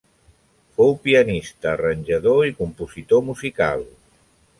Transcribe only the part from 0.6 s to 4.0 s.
Fou pianista, arranjador i compositor musical.